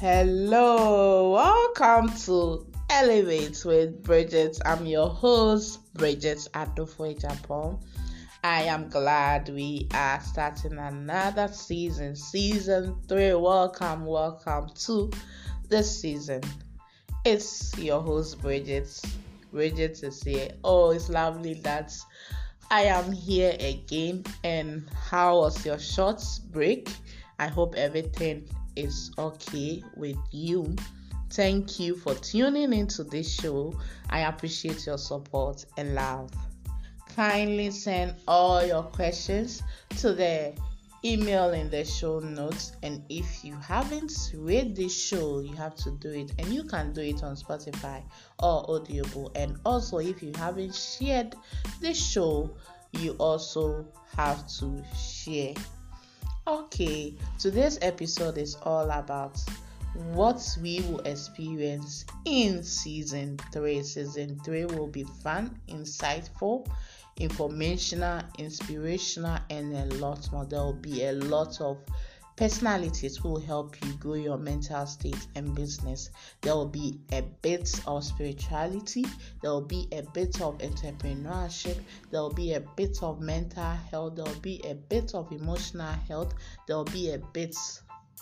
[0.00, 4.58] Hello, welcome to Elevate with Brigitte.
[4.64, 7.82] I'm your host, Brigitte Adofo Agyapong.
[8.42, 13.34] I am glad we are starting another season, season three.
[13.34, 15.10] Welcome, welcome to
[15.68, 16.40] this season.
[17.26, 19.02] It's your host, Brigitte.
[19.52, 20.48] Brigitte is here.
[20.64, 21.94] Oh, it's lovely that
[22.70, 24.24] I am here again.
[24.44, 26.88] And how was your short break?
[27.38, 30.74] I hope everything is okay with you.
[31.30, 33.78] Thank you for tuning into this show.
[34.08, 36.30] I appreciate your support and love.
[37.14, 39.62] Kindly send all your questions
[39.98, 40.52] to the
[41.04, 42.72] email in the show notes.
[42.82, 46.32] And if you haven't read this show, you have to do it.
[46.38, 48.02] And you can do it on Spotify
[48.40, 49.30] or Audible.
[49.34, 51.34] And also, if you haven't shared
[51.80, 52.50] this show,
[52.92, 55.54] you also have to share
[56.50, 59.38] Okay, today's episode is all about
[60.14, 63.84] what we will experience in season 3.
[63.84, 66.66] Season 3 will be fun, insightful,
[67.18, 70.44] informational, inspirational, and a lot more.
[70.44, 71.78] There will be a lot of
[72.40, 76.08] personalities will help you grow your mental state and business.
[76.40, 79.04] There will be a bit of spirituality,
[79.42, 81.78] there will be a bit of entrepreneurship,
[82.10, 85.92] there will be a bit of mental health, there will be a bit of emotional
[86.08, 86.32] health,
[86.66, 87.54] there will be a bit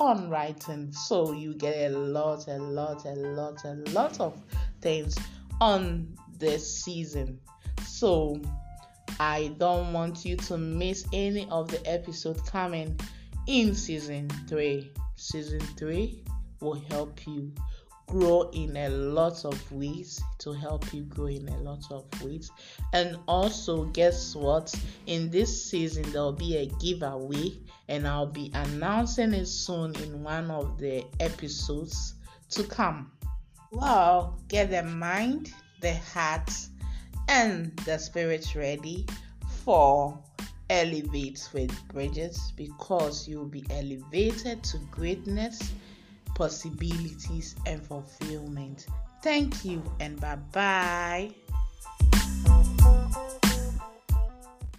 [0.01, 0.91] on writing.
[0.91, 4.37] So you get a lot, a lot, a lot, a lot of
[4.81, 5.17] things
[5.61, 7.39] on this season.
[7.87, 8.41] So
[9.21, 12.99] I don't want you to miss any of the episodes coming
[13.49, 14.93] in season 3.
[15.17, 16.23] Season 3
[16.61, 17.51] will help you
[18.07, 22.51] grow in a lot of ways to help you grow in a lot of ways
[22.95, 24.75] and also guess what
[25.07, 27.53] in this season there'll be a giveaway
[27.89, 32.15] and i'll be announcing it soon in one of the episodes
[32.49, 33.13] to come
[33.73, 36.51] well get the mind the heart
[37.29, 39.05] and the spirit ready
[39.63, 40.19] for
[40.71, 45.73] elevate with Brigitte because you'll be elevated to greatness,
[46.35, 48.87] possibilities, and fulfillment.
[49.23, 51.35] Thank you, and bye bye.